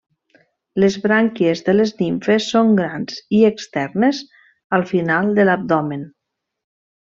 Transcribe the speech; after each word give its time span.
Les 0.83 0.95
brànquies 1.03 1.61
de 1.67 1.75
les 1.75 1.93
nimfes 1.99 2.47
són 2.55 2.73
grans 2.81 3.21
i 3.41 3.43
externes, 3.53 4.23
al 4.79 4.89
final 4.95 5.31
de 5.41 5.47
l'abdomen. 5.49 6.09